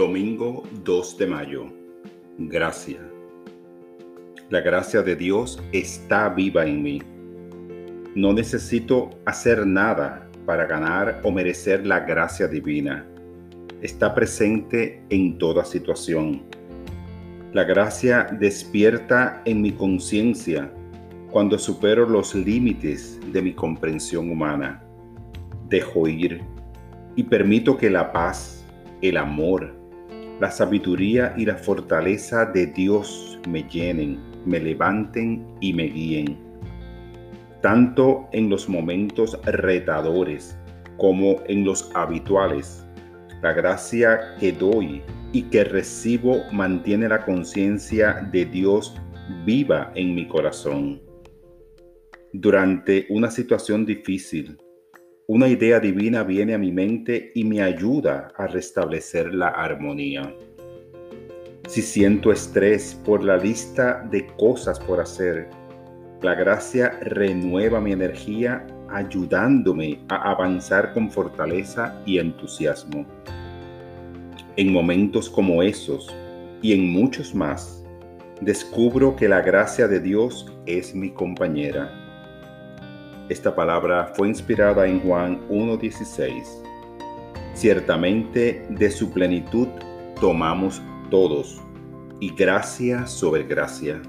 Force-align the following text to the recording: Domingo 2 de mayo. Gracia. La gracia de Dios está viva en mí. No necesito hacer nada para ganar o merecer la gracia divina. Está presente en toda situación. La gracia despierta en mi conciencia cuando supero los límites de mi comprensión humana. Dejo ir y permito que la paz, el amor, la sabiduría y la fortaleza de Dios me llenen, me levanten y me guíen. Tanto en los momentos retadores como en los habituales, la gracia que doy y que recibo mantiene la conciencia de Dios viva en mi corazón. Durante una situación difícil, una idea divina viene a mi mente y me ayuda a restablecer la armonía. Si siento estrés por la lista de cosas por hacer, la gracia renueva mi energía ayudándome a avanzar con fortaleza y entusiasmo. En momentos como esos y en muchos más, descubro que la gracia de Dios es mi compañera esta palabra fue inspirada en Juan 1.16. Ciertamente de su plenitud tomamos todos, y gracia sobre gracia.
Domingo 0.00 0.62
2 0.82 1.18
de 1.18 1.26
mayo. 1.26 1.66
Gracia. 2.38 3.06
La 4.48 4.62
gracia 4.62 5.02
de 5.02 5.14
Dios 5.14 5.62
está 5.72 6.30
viva 6.30 6.64
en 6.64 6.82
mí. 6.82 7.02
No 8.14 8.32
necesito 8.32 9.10
hacer 9.26 9.66
nada 9.66 10.26
para 10.46 10.64
ganar 10.64 11.20
o 11.22 11.30
merecer 11.30 11.86
la 11.86 12.00
gracia 12.00 12.48
divina. 12.48 13.06
Está 13.82 14.14
presente 14.14 15.04
en 15.10 15.36
toda 15.36 15.66
situación. 15.66 16.44
La 17.52 17.64
gracia 17.64 18.26
despierta 18.40 19.42
en 19.44 19.60
mi 19.60 19.72
conciencia 19.72 20.72
cuando 21.30 21.58
supero 21.58 22.08
los 22.08 22.34
límites 22.34 23.20
de 23.34 23.42
mi 23.42 23.52
comprensión 23.52 24.30
humana. 24.30 24.82
Dejo 25.68 26.08
ir 26.08 26.40
y 27.16 27.22
permito 27.22 27.76
que 27.76 27.90
la 27.90 28.10
paz, 28.12 28.64
el 29.02 29.18
amor, 29.18 29.78
la 30.40 30.50
sabiduría 30.50 31.34
y 31.36 31.44
la 31.44 31.56
fortaleza 31.56 32.46
de 32.46 32.66
Dios 32.66 33.38
me 33.46 33.62
llenen, 33.64 34.18
me 34.46 34.58
levanten 34.58 35.46
y 35.60 35.74
me 35.74 35.84
guíen. 35.84 36.38
Tanto 37.60 38.26
en 38.32 38.48
los 38.48 38.66
momentos 38.66 39.38
retadores 39.44 40.56
como 40.96 41.36
en 41.46 41.64
los 41.64 41.90
habituales, 41.94 42.86
la 43.42 43.52
gracia 43.52 44.34
que 44.40 44.52
doy 44.52 45.02
y 45.32 45.42
que 45.42 45.62
recibo 45.62 46.38
mantiene 46.52 47.08
la 47.08 47.22
conciencia 47.22 48.26
de 48.32 48.46
Dios 48.46 48.94
viva 49.44 49.92
en 49.94 50.14
mi 50.14 50.26
corazón. 50.26 51.02
Durante 52.32 53.06
una 53.10 53.30
situación 53.30 53.84
difícil, 53.84 54.56
una 55.32 55.46
idea 55.46 55.78
divina 55.78 56.24
viene 56.24 56.54
a 56.54 56.58
mi 56.58 56.72
mente 56.72 57.30
y 57.36 57.44
me 57.44 57.62
ayuda 57.62 58.32
a 58.36 58.48
restablecer 58.48 59.32
la 59.32 59.46
armonía. 59.46 60.34
Si 61.68 61.82
siento 61.82 62.32
estrés 62.32 63.00
por 63.04 63.22
la 63.22 63.36
lista 63.36 64.04
de 64.10 64.26
cosas 64.36 64.80
por 64.80 64.98
hacer, 64.98 65.48
la 66.20 66.34
gracia 66.34 66.98
renueva 67.02 67.80
mi 67.80 67.92
energía 67.92 68.66
ayudándome 68.88 70.00
a 70.08 70.32
avanzar 70.32 70.92
con 70.92 71.08
fortaleza 71.08 72.02
y 72.04 72.18
entusiasmo. 72.18 73.06
En 74.56 74.72
momentos 74.72 75.30
como 75.30 75.62
esos 75.62 76.12
y 76.60 76.72
en 76.72 76.90
muchos 76.90 77.36
más, 77.36 77.84
descubro 78.40 79.14
que 79.14 79.28
la 79.28 79.42
gracia 79.42 79.86
de 79.86 80.00
Dios 80.00 80.52
es 80.66 80.92
mi 80.92 81.10
compañera 81.10 81.99
esta 83.30 83.54
palabra 83.54 84.12
fue 84.16 84.28
inspirada 84.28 84.86
en 84.88 85.00
Juan 85.00 85.40
1.16. 85.48 86.44
Ciertamente 87.54 88.66
de 88.68 88.90
su 88.90 89.12
plenitud 89.12 89.68
tomamos 90.20 90.82
todos, 91.10 91.62
y 92.18 92.34
gracia 92.34 93.06
sobre 93.06 93.44
gracia. 93.44 94.02